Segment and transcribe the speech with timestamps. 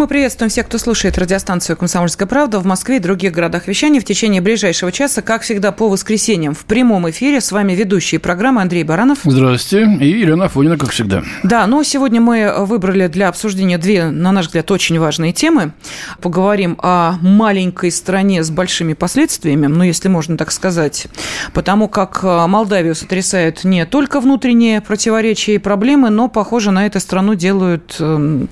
[0.00, 4.04] Мы приветствуем всех, кто слушает радиостанцию «Комсомольская правда» в Москве и других городах вещания в
[4.06, 7.42] течение ближайшего часа, как всегда, по воскресеньям в прямом эфире.
[7.42, 9.18] С вами ведущие программы Андрей Баранов.
[9.24, 9.98] Здравствуйте.
[10.02, 11.22] И Елена Афонина, как всегда.
[11.42, 15.74] Да, но сегодня мы выбрали для обсуждения две, на наш взгляд, очень важные темы.
[16.22, 21.08] Поговорим о маленькой стране с большими последствиями, ну, если можно так сказать,
[21.52, 27.34] потому как Молдавию сотрясают не только внутренние противоречия и проблемы, но, похоже, на эту страну
[27.34, 28.48] делают эм,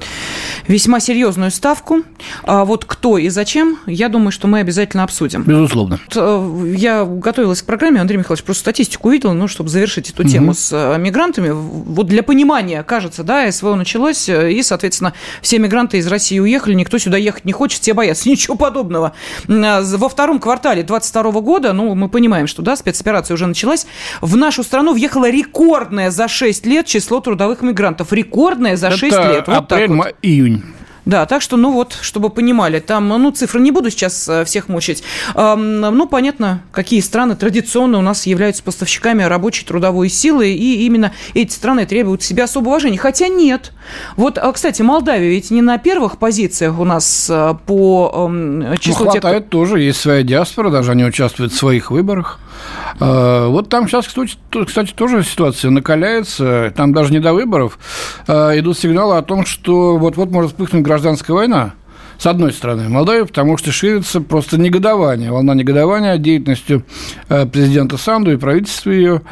[0.66, 2.02] весьма серьезные серьезную ставку.
[2.42, 5.42] А вот кто и зачем, я думаю, что мы обязательно обсудим.
[5.42, 6.00] Безусловно.
[6.14, 10.48] Э, я готовилась к программе, Андрей Михайлович, просто статистику увидел, ну, чтобы завершить эту тему
[10.48, 10.54] угу.
[10.54, 11.50] с э, мигрантами.
[11.50, 16.74] Вот для понимания, кажется, да, СВО началось, э, и, соответственно, все мигранты из России уехали,
[16.74, 18.28] никто сюда ехать не хочет, все боятся.
[18.28, 19.12] Ничего подобного.
[19.46, 23.86] Во втором квартале 2022 года, ну, мы понимаем, что, да, спецоперация уже началась,
[24.20, 28.12] в нашу страну въехало рекордное за 6 лет число трудовых мигрантов.
[28.12, 29.46] Рекордное за 6 Это лет.
[29.46, 30.14] Вот апрель, вот.
[30.22, 30.62] июнь.
[31.08, 34.68] Да, так что, ну вот, чтобы понимали, там, ну, цифры не буду сейчас э, всех
[34.68, 35.02] мучить.
[35.34, 41.50] Ну, понятно, какие страны традиционно у нас являются поставщиками рабочей трудовой силы, и именно эти
[41.50, 42.98] страны требуют себе особого уважения.
[42.98, 43.72] Хотя нет.
[44.16, 48.30] Вот, а, кстати, Молдавия ведь не на первых позициях у нас э, по
[48.78, 49.50] числу ну, хватает тех...
[49.50, 52.38] тоже, есть своя диаспора, даже они участвуют в своих выборах.
[53.00, 56.72] Э, вот там сейчас, кстати, тоже ситуация накаляется.
[56.76, 57.78] Там даже не до выборов.
[58.26, 61.74] Э, идут сигналы о том, что вот-вот может вспыхнуть гражданская война
[62.18, 66.84] с одной стороны, Молдавии, потому что ширится просто негодование, волна негодования деятельностью
[67.28, 69.22] э, президента Санду и правительства ее.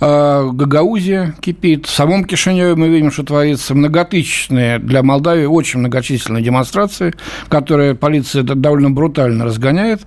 [0.00, 1.86] Гагаузия кипит.
[1.86, 7.14] В самом Кишиневе мы видим, что творится многотысячные для Молдавии очень многочисленные демонстрации,
[7.48, 10.02] которые полиция довольно брутально разгоняет.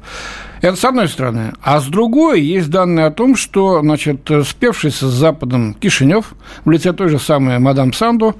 [0.61, 1.53] Это с одной стороны.
[1.61, 6.33] А с другой есть данные о том, что, значит, спевшийся с Западом Кишинев
[6.65, 8.35] в лице той же самой мадам Санду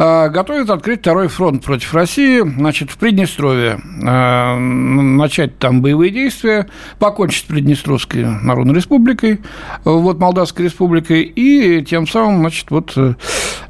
[0.00, 6.68] готовит открыть второй фронт против России, значит, в Приднестровье, а, начать там боевые действия,
[6.98, 9.40] покончить с Приднестровской Народной Республикой,
[9.84, 13.14] вот Молдавской Республикой, и тем самым, значит, вот э,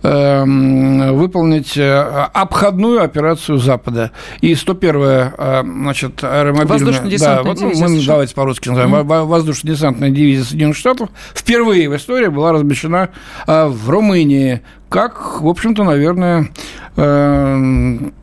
[0.04, 2.00] эм, выполнить э,
[2.32, 4.12] обходную операцию Запада.
[4.40, 7.18] И 101-я, значит, аэромобильная...
[7.18, 9.24] Да, вот, ну, мы, давайте по-русски назовем, mm-hmm.
[9.24, 13.08] воздушно-десантная дивизия Соединенных Штатов впервые в истории была размещена
[13.46, 16.50] в Румынии, как, в общем-то, наверное,
[16.96, 17.56] э,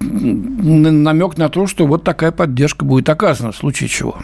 [0.02, 4.18] намек на то, что вот такая поддержка будет оказана в случае чего.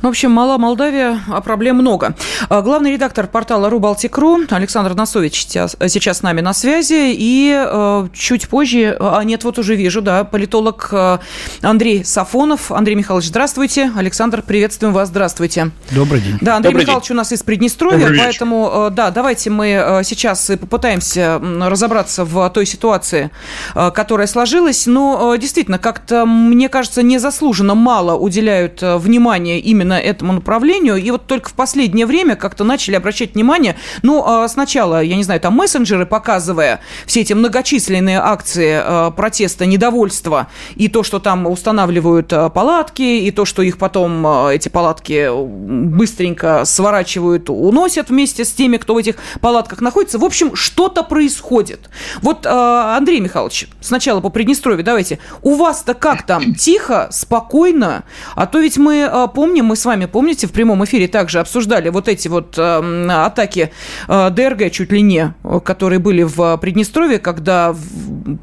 [0.00, 2.14] Ну, в общем, мала Молдавия, а проблем много.
[2.48, 7.12] А, главный редактор портала Рубалтикру Александр Носович сейчас, с нами на связи.
[7.12, 11.18] И э, чуть позже, а нет, вот уже вижу, да, политолог э,
[11.60, 12.70] Андрей Сафонов.
[12.70, 13.90] Андрей Михайлович, здравствуйте.
[13.96, 15.72] Александр, приветствуем вас, здравствуйте.
[15.90, 16.38] Добрый день.
[16.40, 17.16] Да, Андрей Добрый Михайлович день.
[17.16, 21.79] у нас из Приднестровья, поэтому, да, давайте мы сейчас попытаемся разобраться
[22.24, 23.30] в той ситуации,
[23.74, 24.86] э, которая сложилась.
[24.86, 30.96] Но э, действительно, как-то, мне кажется, незаслуженно мало уделяют э, внимания именно этому направлению.
[30.96, 35.40] И вот только в последнее время как-то начали обращать внимание, ну, сначала, я не знаю,
[35.40, 43.02] там мессенджеры, показывая все эти многочисленные акции протеста, недовольства, и то, что там устанавливают палатки,
[43.02, 48.98] и то, что их потом, эти палатки быстренько сворачивают, уносят вместе с теми, кто в
[48.98, 50.18] этих палатках находится.
[50.18, 51.90] В общем, что-то происходит происходит.
[52.22, 55.18] Вот, э, Андрей Михайлович, сначала по Приднестровью давайте.
[55.42, 56.54] У вас-то как там?
[56.58, 58.04] Тихо, спокойно?
[58.34, 61.88] А то ведь мы э, помним, мы с вами, помните, в прямом эфире также обсуждали
[61.88, 63.72] вот эти вот э, атаки
[64.08, 67.74] ДРГ чуть ли не, которые были в Приднестровье, когда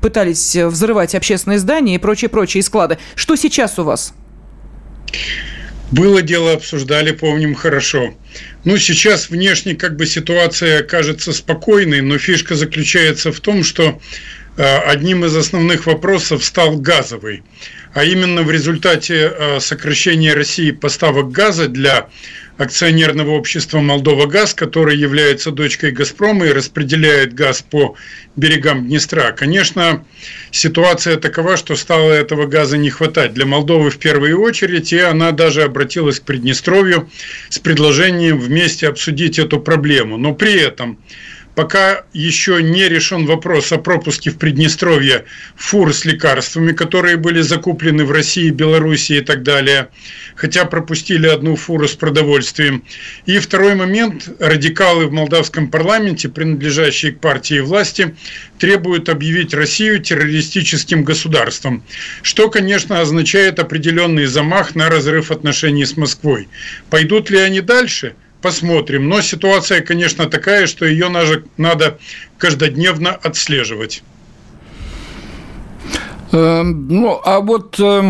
[0.01, 2.97] пытались взрывать общественные здания и прочие-прочие склады.
[3.15, 4.13] Что сейчас у вас?
[5.91, 8.13] Было дело, обсуждали, помним хорошо.
[8.65, 14.01] Ну, сейчас внешне как бы ситуация кажется спокойной, но фишка заключается в том, что
[14.57, 17.43] э, одним из основных вопросов стал газовый.
[17.93, 22.09] А именно в результате э, сокращения России поставок газа для
[22.57, 27.95] акционерного общества «Молдова Газ», которое является дочкой «Газпрома» и распределяет газ по
[28.35, 29.31] берегам Днестра.
[29.31, 30.05] Конечно,
[30.51, 35.31] ситуация такова, что стало этого газа не хватать для Молдовы в первую очередь, и она
[35.31, 37.09] даже обратилась к Приднестровью
[37.49, 40.17] с предложением вместе обсудить эту проблему.
[40.17, 40.97] Но при этом
[41.57, 45.25] Пока еще не решен вопрос о пропуске в Приднестровье
[45.55, 49.89] фур с лекарствами, которые были закуплены в России, Белоруссии и так далее.
[50.35, 52.83] Хотя пропустили одну фуру с продовольствием.
[53.25, 54.29] И второй момент.
[54.39, 58.15] Радикалы в молдавском парламенте, принадлежащие к партии власти,
[58.59, 61.83] требуют объявить Россию террористическим государством.
[62.21, 66.49] Что, конечно, означает определенный замах на разрыв отношений с Москвой.
[66.91, 69.09] Пойдут ли они дальше– посмотрим.
[69.09, 71.09] Но ситуация, конечно, такая, что ее
[71.57, 71.99] надо
[72.37, 74.03] каждодневно отслеживать.
[76.31, 78.01] Эм, ну, а вот э,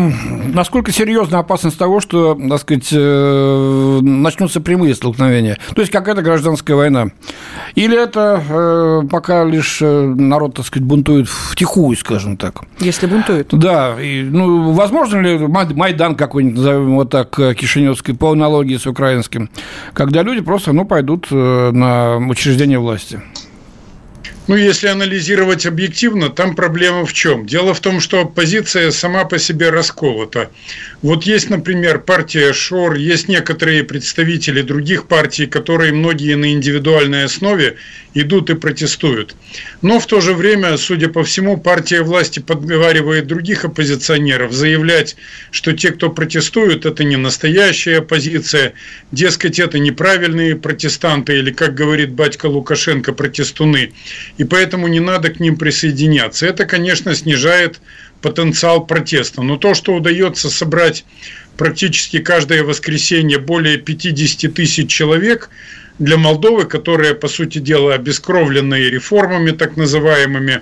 [0.52, 5.58] насколько серьезна опасность того, что, так сказать, э, начнутся прямые столкновения?
[5.74, 7.08] То есть какая-то гражданская война?
[7.76, 12.62] Или это э, пока лишь э, народ, так сказать, бунтует втихую, скажем так?
[12.80, 13.48] Если бунтует.
[13.52, 14.00] Да.
[14.00, 19.48] И, ну, возможно ли Майдан какой-нибудь, назовем его так, Кишиневский, по аналогии с украинским,
[19.92, 23.20] когда люди просто, ну, пойдут на учреждение власти?
[24.48, 27.44] Ну, если анализировать объективно, там проблема в чем?
[27.44, 30.50] Дело в том, что оппозиция сама по себе расколота.
[31.02, 37.76] Вот есть, например, партия Шор, есть некоторые представители других партий, которые многие на индивидуальной основе
[38.20, 39.34] идут и протестуют.
[39.82, 45.16] Но в то же время, судя по всему, партия власти подговаривает других оппозиционеров заявлять,
[45.50, 48.74] что те, кто протестуют, это не настоящая оппозиция,
[49.12, 53.92] дескать, это неправильные протестанты или, как говорит батька Лукашенко, протестуны.
[54.36, 56.46] И поэтому не надо к ним присоединяться.
[56.46, 57.80] Это, конечно, снижает
[58.20, 59.42] потенциал протеста.
[59.42, 61.04] Но то, что удается собрать
[61.56, 65.50] практически каждое воскресенье более 50 тысяч человек–
[65.98, 70.60] для Молдовы, которая, по сути дела, обескровленная реформами так называемыми,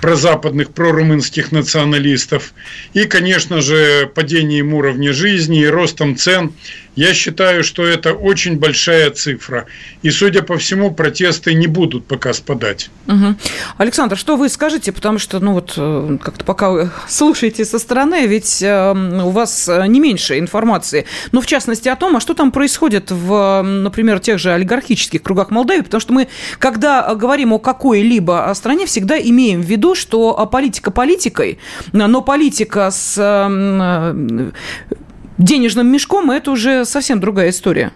[0.00, 2.52] прозападных, прорумынских националистов,
[2.92, 6.52] и, конечно же, падением уровня жизни и ростом цен,
[6.96, 9.66] я считаю, что это очень большая цифра.
[10.02, 12.90] И, судя по всему, протесты не будут пока спадать.
[13.06, 13.36] Угу.
[13.78, 14.92] Александр, что вы скажете?
[14.92, 19.68] Потому что, ну вот, э, как-то пока вы слушаете со стороны, ведь э, у вас
[19.86, 21.06] не меньше информации.
[21.32, 25.50] Ну, в частности, о том, а что там происходит в, например, тех же олигархических кругах
[25.50, 25.82] Молдавии.
[25.82, 26.28] Потому что мы,
[26.58, 31.58] когда говорим о какой-либо стране, всегда имеем в виду что а, политика политикой,
[31.92, 34.50] но политика с э,
[35.42, 37.92] денежным мешком– это уже совсем другая история.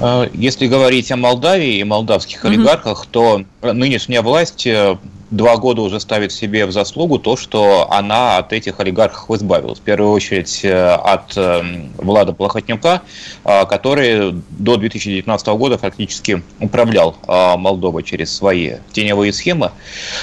[0.00, 4.96] А, если говорить о Молдавии и молдавских олигархах, то нынешняя власть э,
[5.32, 9.78] два года уже ставит себе в заслугу то, что она от этих олигархов избавилась.
[9.78, 13.02] В первую очередь э, от эм, Влада Плохотнюка,
[13.44, 19.72] э, который до 2019 года фактически управлял э, Молдовой через свои теневые схемы.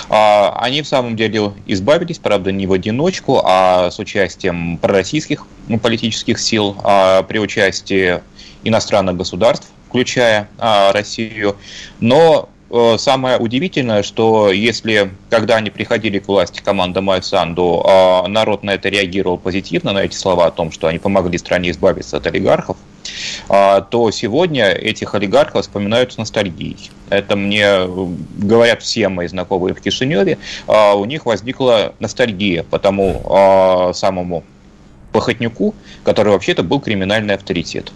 [0.10, 5.46] Они в самом деле избавились, правда, не в одиночку, а с участием пророссийских
[5.82, 6.76] политических сил,
[7.28, 8.22] при участии
[8.64, 11.56] иностранных государств, включая Россию.
[12.00, 12.59] Но Э,
[12.98, 18.90] самое удивительное, что если, когда они приходили к власти, команда Майсанду, а народ на это
[18.90, 22.78] реагировал позитивно, на эти слова о том, что они помогли стране избавиться от олигархов,
[23.48, 26.92] а, то сегодня этих олигархов вспоминают с ностальгией.
[27.10, 27.88] Это мне
[28.38, 30.38] говорят все мои знакомые в Кишиневе.
[30.68, 34.44] А, у них возникла ностальгия по тому самому
[35.12, 35.74] Плохотнюку,
[36.04, 37.92] который вообще-то был криминальный авторитет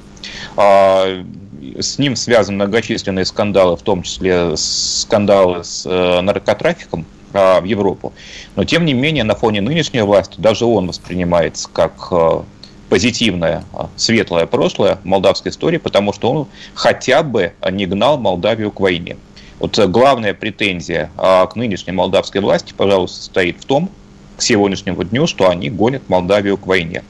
[1.79, 8.13] с ним связаны многочисленные скандалы, в том числе скандалы с э, наркотрафиком а, в Европу.
[8.55, 12.41] Но, тем не менее, на фоне нынешней власти даже он воспринимается как э,
[12.89, 18.79] позитивное, а, светлое прошлое молдавской истории, потому что он хотя бы не гнал Молдавию к
[18.79, 19.17] войне.
[19.59, 23.89] Вот главная претензия а, к нынешней молдавской власти, пожалуй, состоит в том,
[24.37, 27.03] к сегодняшнему дню, что они гонят Молдавию к войне.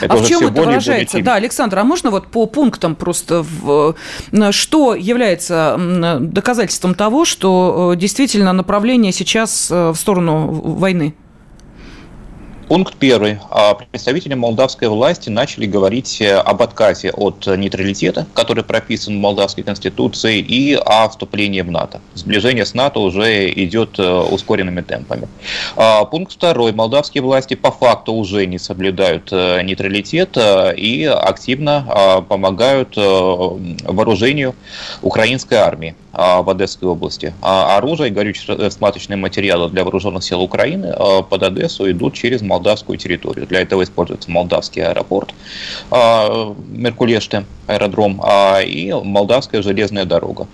[0.00, 1.20] Это а в чем это выражается?
[1.22, 3.94] Да, Александр, а можно вот по пунктам просто, в,
[4.50, 5.76] что является
[6.20, 11.14] доказательством того, что э, действительно направление сейчас э, в сторону войны?
[12.68, 13.38] Пункт первый.
[13.50, 19.64] А представители молдавской власти начали говорить э, об отказе от нейтралитета, который прописан в молдавской
[19.64, 22.02] конституции, и о вступлении в НАТО.
[22.12, 25.28] Сближение с НАТО уже идет э, ускоренными темпами.
[25.76, 26.72] А пункт второй.
[26.72, 30.36] Молдавские власти по факту уже не соблюдают э, нейтралитет
[30.76, 34.54] и активно помогают вооружению
[35.00, 37.32] украинской армии в Одесской области.
[37.42, 40.92] А оружие и горюче-сматочные материалы для вооруженных сил Украины
[41.30, 43.46] под Одессу идут через молдавскую территорию.
[43.46, 45.32] Для этого используется молдавский аэропорт
[45.90, 50.48] а, Меркулеште, аэродром, а, и молдавская железная дорога.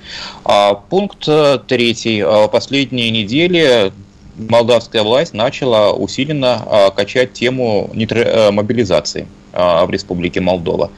[0.44, 1.26] А, пункт
[1.66, 2.22] третий.
[2.52, 3.90] Последние недели
[4.36, 10.90] молдавская власть начала усиленно качать тему мобилизации в Республике Молдова.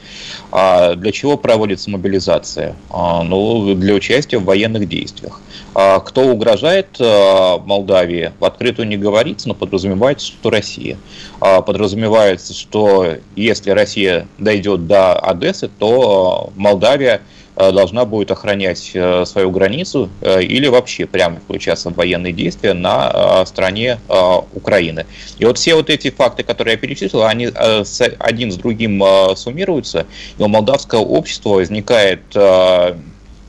[0.51, 2.75] А для чего проводится мобилизация?
[2.91, 5.39] Ну, для участия в военных действиях.
[5.73, 10.97] Кто угрожает Молдавии, в открытую не говорится, но подразумевается, что Россия.
[11.39, 17.21] Подразумевается, что если Россия дойдет до Одессы, то Молдавия
[17.57, 23.45] должна будет охранять э, свою границу э, или вообще прямо включаться в военные действия на
[23.45, 23.99] стороне
[24.53, 25.05] Украины.
[25.39, 29.03] И вот все вот эти факты, которые я перечислил, они один с другим
[29.35, 30.05] суммируются,
[30.37, 32.21] и у молдавского общества возникает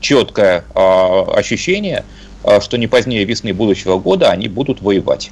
[0.01, 2.03] четкое ощущение–
[2.61, 5.31] что не позднее весны будущего года они будут воевать.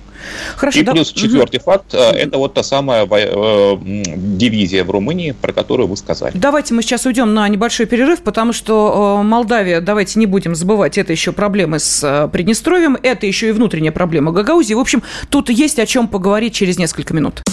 [0.56, 0.92] Хорошо, И да.
[0.92, 1.66] плюс четвертый угу.
[1.66, 6.34] факт, а, это вот та самая э, дивизия в Румынии, про которую вы сказали.
[6.36, 10.98] Давайте мы сейчас уйдем на небольшой перерыв, потому что э, Молдавия, давайте не будем забывать,
[10.98, 14.74] это еще проблемы с э, Приднестровьем, это еще и внутренняя проблема Гагаузии.
[14.74, 17.44] В общем, тут есть о чем поговорить через несколько минут.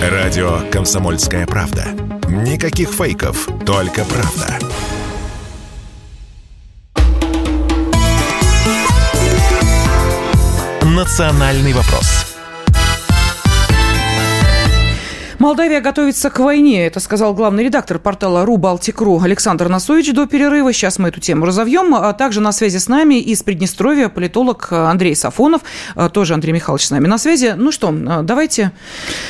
[0.00, 1.86] Радио «Комсомольская правда».
[2.28, 4.58] Никаких фейков, только правда.
[10.94, 12.36] «Национальный вопрос».
[15.40, 20.72] Молдавия готовится к войне, это сказал главный редактор портала РУ Балтик.ру Александр Насович до перерыва.
[20.72, 21.96] Сейчас мы эту тему разовьем.
[21.96, 25.62] А также на связи с нами из Приднестровья политолог Андрей Сафонов.
[25.96, 27.54] А, тоже Андрей Михайлович с нами на связи.
[27.56, 28.70] Ну что, а, давайте.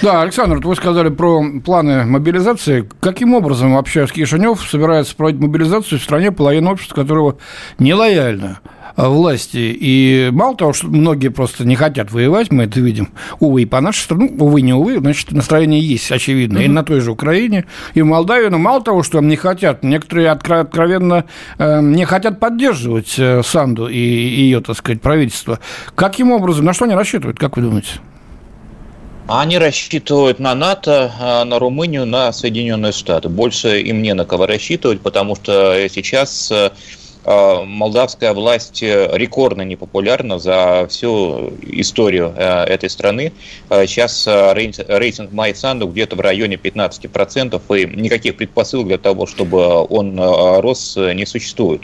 [0.02, 2.86] Да, Александр, вы сказали про планы мобилизации.
[3.00, 7.38] Каким образом вообще Кишинев собирается проводить мобилизацию в стране, половина общества которого
[7.78, 8.60] нелояльна?
[8.96, 9.76] Власти.
[9.78, 13.10] И мало того, что многие просто не хотят воевать, мы это видим,
[13.40, 16.64] увы, и по нашей стране, ну, увы, не увы, значит, настроение есть, очевидно, mm-hmm.
[16.64, 20.30] и на той же Украине, и в Молдавии, но мало того, что не хотят, некоторые
[20.30, 21.24] откровенно
[21.58, 25.58] э, не хотят поддерживать э, Санду и ее, так сказать, правительство.
[25.94, 27.90] Каким образом, на что они рассчитывают, как вы думаете?
[29.26, 33.30] Они рассчитывают на НАТО, а на Румынию, на Соединенные Штаты.
[33.30, 39.62] Больше им не на кого рассчитывать, потому что сейчас э, Э, молдавская власть э, рекордно
[39.62, 43.32] непопулярна за всю историю э, этой страны.
[43.70, 50.96] Сейчас рейтинг Майсанду где-то в районе 15%, и никаких предпосылок для того, чтобы он рос,
[50.96, 51.82] не существует.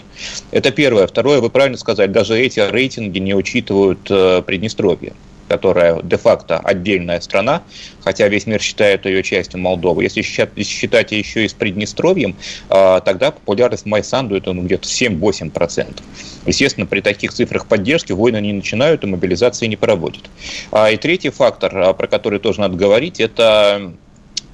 [0.50, 1.06] Это первое.
[1.06, 5.12] Второе, вы правильно сказали, даже эти рейтинги не учитывают Приднестровье
[5.50, 7.64] которая де-факто отдельная страна,
[8.04, 10.04] хотя весь мир считает ее частью Молдовы.
[10.04, 12.36] Если считать еще и с Приднестровьем,
[12.68, 16.02] а, тогда популярность Майсанду это ну, где-то 7-8%.
[16.46, 20.22] Естественно, при таких цифрах поддержки войны не начинают и мобилизации не проводят.
[20.70, 23.92] А, и третий фактор, а, про который тоже надо говорить, это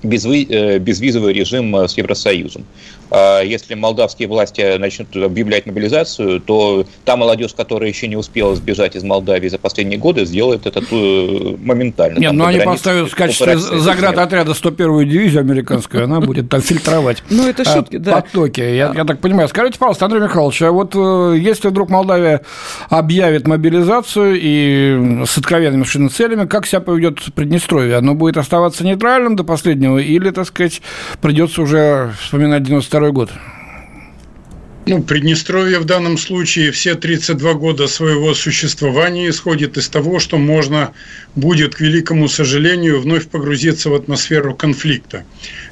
[0.03, 2.65] э, безвизовый режим с Евросоюзом.
[3.11, 8.97] А если молдавские власти начнут объявлять мобилизацию, то та молодежь, которая еще не успела сбежать
[8.97, 12.19] из Молдавии за последние годы, сделает это э, моментально.
[12.19, 17.23] Нет, но ну, они поставят в качестве заградотряда 101-ю дивизию американскую, она будет там фильтровать
[17.31, 18.21] ну, это шутки, да.
[18.21, 18.61] потоки.
[18.61, 19.49] Я, я так понимаю.
[19.49, 22.43] Скажите, пожалуйста, Андрей Михайлович, а вот э, если вдруг Молдавия
[22.89, 27.97] объявит мобилизацию и с откровенными целями, как себя поведет Приднестровье?
[27.97, 30.83] Оно будет оставаться нейтральным до последнего или, так сказать,
[31.21, 33.31] придется уже вспоминать 90 1992 год?
[34.89, 40.93] Ну, Приднестровье в данном случае все 32 года своего существования исходит из того, что можно
[41.35, 45.25] будет, к великому сожалению, вновь погрузиться в атмосферу конфликта.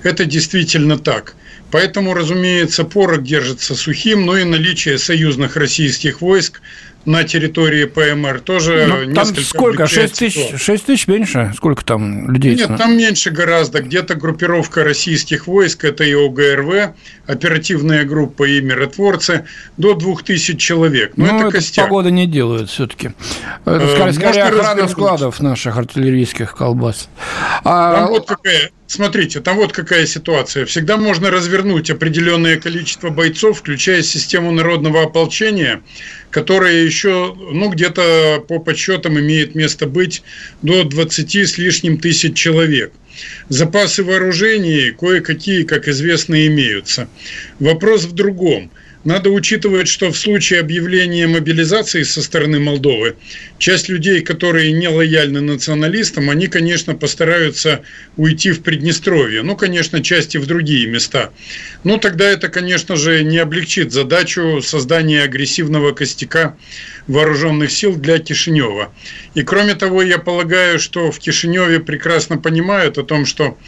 [0.02, 1.36] Это действительно так.
[1.70, 6.60] Поэтому, разумеется, порог держится сухим, но и наличие союзных российских войск
[7.04, 9.86] на территории ПМР тоже ну, там несколько сколько?
[9.86, 11.52] 6 тысяч, 6 тысяч меньше?
[11.56, 12.54] Сколько там людей?
[12.56, 13.82] Нет, там меньше гораздо.
[13.82, 16.94] Где-то группировка российских войск, это и ОГРВ,
[17.26, 19.44] оперативная группа и миротворцы,
[19.76, 21.12] до 2000 человек.
[21.16, 21.84] Но ну, это, это костяк.
[21.86, 23.12] погода не делают все-таки.
[23.64, 27.08] Это скорее, э, скорее охрана складов наших артиллерийских колбас.
[27.64, 27.94] А...
[27.94, 30.66] Там вот какая Смотрите, там вот какая ситуация.
[30.66, 35.82] Всегда можно развернуть определенное количество бойцов, включая систему народного ополчения,
[36.34, 40.24] которая еще, ну, где-то по подсчетам имеет место быть
[40.62, 42.92] до 20 с лишним тысяч человек.
[43.48, 47.08] Запасы вооружений кое-какие, как известно, имеются.
[47.60, 48.72] Вопрос в другом–
[49.04, 53.16] надо учитывать, что в случае объявления мобилизации со стороны Молдовы,
[53.58, 57.82] часть людей, которые не лояльны националистам, они, конечно, постараются
[58.16, 59.42] уйти в Приднестровье.
[59.42, 61.32] Ну, конечно, части в другие места.
[61.84, 66.56] Но тогда это, конечно же, не облегчит задачу создания агрессивного костяка
[67.06, 68.92] вооруженных сил для Кишинева.
[69.34, 73.58] И кроме того, я полагаю, что в Кишиневе прекрасно понимают о том, что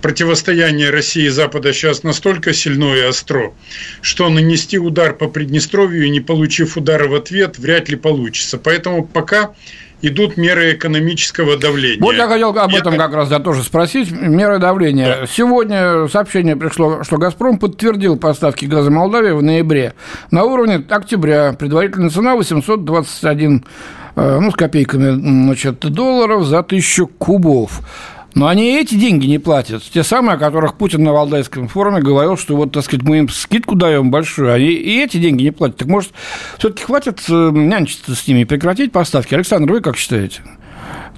[0.00, 3.52] противостояние России и Запада сейчас настолько сильно и остро,
[4.00, 8.58] что нанести удар по Приднестровью, не получив удара в ответ, вряд ли получится.
[8.58, 9.54] Поэтому пока
[10.02, 12.00] идут меры экономического давления.
[12.00, 14.10] Вот я хотел об этом как раз да, тоже спросить.
[14.10, 15.20] Меры давления.
[15.20, 15.26] Да.
[15.26, 19.94] Сегодня сообщение пришло, что «Газпром» подтвердил поставки газа Молдавии в ноябре
[20.30, 21.52] на уровне октября.
[21.52, 23.64] Предварительная цена 821
[24.16, 27.80] э, ну, с копейками значит, долларов за тысячу кубов.
[28.34, 29.82] Но они эти деньги не платят.
[29.82, 33.28] Те самые, о которых Путин на Валдайском форуме говорил, что вот, так сказать, мы им
[33.28, 35.78] скидку даем большую, они и эти деньги не платят.
[35.78, 36.12] Так может,
[36.58, 39.34] все-таки хватит э, нянчиться с ними и прекратить поставки?
[39.34, 40.42] Александр, вы как считаете?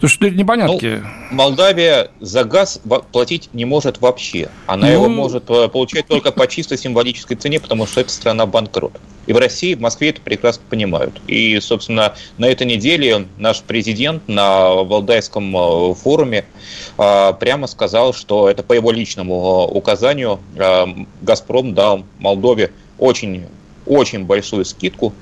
[0.02, 1.00] Потому что непонятки.
[1.30, 2.80] Ну, Молдавия за газ
[3.12, 4.49] платить не может вообще.
[4.66, 4.92] Она ну...
[4.94, 8.94] его может э, получать только по чисто символической цене, потому что это страна банкрот.
[9.28, 11.21] И в России, в Москве это прекрасно понимают.
[11.28, 16.47] И, собственно, на этой неделе наш президент на Валдайском э, форуме
[16.99, 20.40] э, прямо сказал, что это по его личному указанию
[21.21, 23.47] «Газпром» дал Молдове очень
[23.85, 25.12] очень большую скидку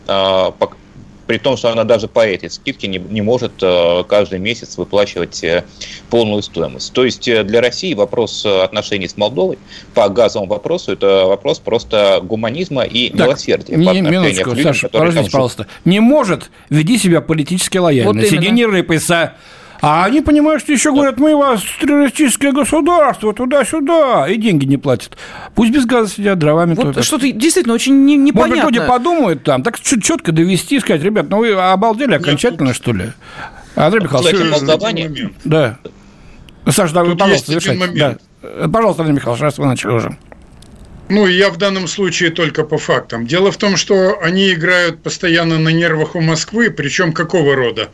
[1.30, 5.44] при том, что она даже по этой скидке не, не может э, каждый месяц выплачивать
[5.44, 5.62] э,
[6.10, 6.92] полную стоимость.
[6.92, 9.56] То есть э, для России вопрос отношений с Молдовой
[9.94, 13.76] по газовому вопросу это вопрос просто гуманизма и так, милосердия.
[13.76, 15.66] Не, по минуточку, людям, Саша, подождите, пожалуйста.
[15.84, 18.12] Не может веди себя политически лояльно.
[18.12, 19.34] Вот Сиди не рыпайся.
[19.80, 25.16] А они понимают, что еще говорят, мы вас террористическое государство, туда-сюда, и деньги не платят.
[25.54, 28.56] Пусть без газа сидят, дровами Вот что-то действительно очень не, непонятно.
[28.56, 32.68] Может быть, люди подумают там, так чуть четко довести, сказать, ребят, ну вы обалдели окончательно,
[32.68, 33.12] Нет, что ли?
[33.74, 35.30] Андрей Михайлович, Кстати, Молдаване...
[35.44, 35.78] Да.
[36.68, 37.88] Саша, да, пожалуйста, завершайте.
[37.98, 38.68] Да.
[38.68, 40.16] Пожалуйста, Андрей Михайлович, раз вы начали уже.
[41.08, 43.26] Ну, я в данном случае только по фактам.
[43.26, 47.88] Дело в том, что они играют постоянно на нервах у Москвы, причем какого рода?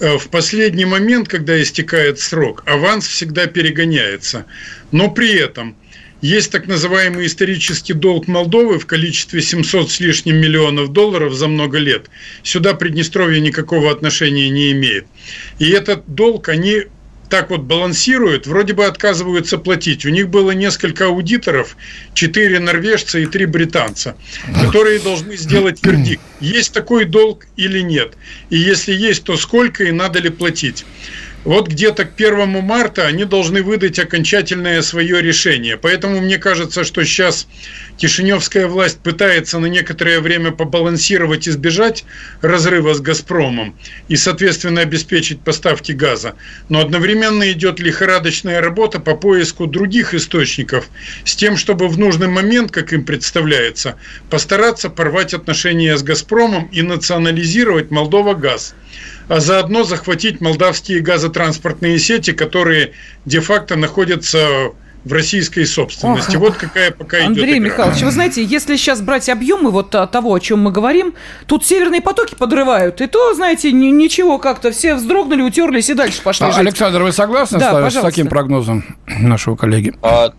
[0.00, 4.46] Э, в последний момент, когда истекает срок, аванс всегда перегоняется.
[4.92, 5.76] Но при этом
[6.22, 11.78] есть так называемый исторический долг Молдовы в количестве 700 с лишним миллионов долларов за много
[11.78, 12.08] лет.
[12.42, 15.06] Сюда Приднестровье никакого отношения не имеет.
[15.58, 16.84] И этот долг они
[17.30, 20.04] так вот балансируют, вроде бы отказываются платить.
[20.04, 21.76] У них было несколько аудиторов,
[22.12, 24.16] четыре норвежца и три британца,
[24.60, 28.14] которые должны сделать вердикт, есть такой долг или нет.
[28.50, 30.84] И если есть, то сколько и надо ли платить
[31.44, 35.76] вот где-то к первому марта они должны выдать окончательное свое решение.
[35.76, 37.46] Поэтому мне кажется, что сейчас
[37.96, 42.04] Кишиневская власть пытается на некоторое время побалансировать, избежать
[42.42, 43.74] разрыва с «Газпромом»
[44.08, 46.34] и, соответственно, обеспечить поставки газа.
[46.68, 50.88] Но одновременно идет лихорадочная работа по поиску других источников
[51.24, 53.96] с тем, чтобы в нужный момент, как им представляется,
[54.28, 58.74] постараться порвать отношения с «Газпромом» и национализировать Молдова газ
[59.30, 64.72] а заодно захватить молдавские газотранспортные сети, которые де-факто находятся
[65.04, 66.34] в российской собственности.
[66.34, 69.90] Ох, вот какая пока Андрей идет Андрей Михайлович, вы знаете, если сейчас брать объемы вот
[69.90, 71.14] того, о чем мы говорим,
[71.46, 76.46] тут северные потоки подрывают, и то, знаете, ничего как-то, все вздрогнули, утерлись и дальше пошли
[76.46, 76.58] а, жить.
[76.58, 79.94] Александр, вы согласны да, с, с таким прогнозом нашего коллеги?
[80.02, 80.32] А,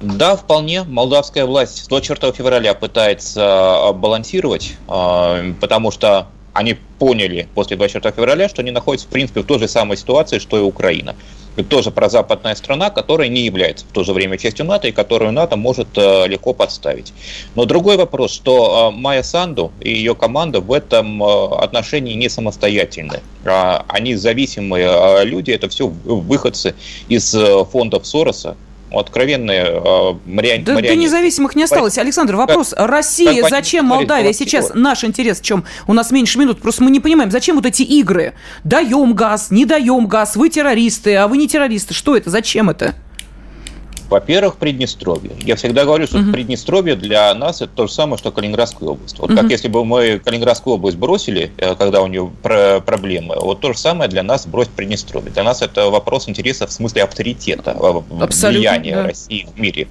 [0.00, 0.82] да, вполне.
[0.82, 6.26] Молдавская власть с 24 февраля пытается а, балансировать, а, потому что
[6.58, 10.40] они поняли после 24 февраля, что они находятся, в принципе, в той же самой ситуации,
[10.40, 11.14] что и Украина.
[11.54, 15.30] Это тоже прозападная страна, которая не является в то же время частью НАТО и которую
[15.30, 17.12] НАТО может э, легко подставить.
[17.54, 22.28] Но другой вопрос, что э, Майя Санду и ее команда в этом э, отношении не
[22.28, 23.20] самостоятельны.
[23.44, 26.74] А, они зависимые люди, это все выходцы
[27.08, 27.36] из
[27.70, 28.56] фондов Сороса,
[28.90, 30.64] откровенные э, мариан...
[30.64, 31.98] да, да независимых не осталось.
[31.98, 32.70] Александр, вопрос.
[32.70, 34.32] Как, Россия, как зачем Молдавия?
[34.32, 35.64] Сейчас наш интерес в чем?
[35.86, 36.60] У нас меньше минут.
[36.60, 38.34] Просто мы не понимаем, зачем вот эти игры?
[38.64, 41.94] Даем газ, не даем газ, вы террористы, а вы не террористы.
[41.94, 42.30] Что это?
[42.30, 42.94] Зачем это?
[44.08, 45.32] Во-первых, Приднестровье.
[45.40, 46.32] Я всегда говорю, что угу.
[46.32, 49.18] Приднестровье для нас это то же самое, что Калининградская область.
[49.18, 49.38] Вот угу.
[49.38, 53.78] как если бы мы Калининградскую область бросили, э, когда у нее проблемы, вот то же
[53.78, 55.30] самое для нас бросить Приднестровье.
[55.30, 59.02] Для нас это вопрос интереса в смысле авторитета, Абсолютно, влияния да.
[59.04, 59.88] России в мире.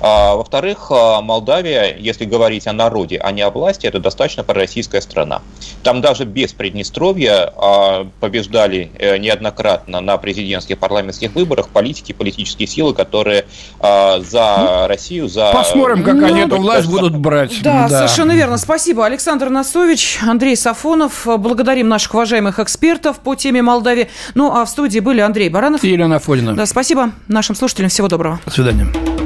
[0.00, 5.00] А, во-вторых, а, Молдавия, если говорить о народе, а не о власти, это достаточно пророссийская
[5.00, 5.42] страна.
[5.82, 12.94] Там даже без Приднестровья а, побеждали э, неоднократно на президентских парламентских выборах политики, политические силы,
[12.94, 13.44] которые
[13.80, 14.20] за
[14.58, 15.50] ну, Россию, за...
[15.52, 17.62] Посмотрим, как ну, они эту власть будут брать.
[17.62, 18.56] Да, да, совершенно верно.
[18.56, 19.04] Спасибо.
[19.06, 21.26] Александр Носович, Андрей Сафонов.
[21.26, 24.08] Благодарим наших уважаемых экспертов по теме Молдавии.
[24.34, 26.54] Ну, а в студии были Андрей Баранов и Елена Фодина.
[26.54, 27.90] Да, спасибо нашим слушателям.
[27.90, 28.40] Всего доброго.
[28.44, 29.21] До свидания.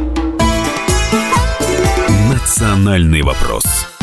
[2.47, 3.96] «Национальный вопрос».